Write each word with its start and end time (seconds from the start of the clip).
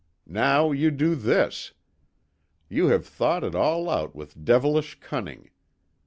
Now 0.25 0.71
you 0.71 0.89
do 0.89 1.13
this. 1.13 1.73
You 2.69 2.87
have 2.87 3.05
thought 3.05 3.43
it 3.43 3.53
all 3.53 3.87
out 3.87 4.15
with 4.15 4.43
devilish 4.43 4.99
cunning. 4.99 5.51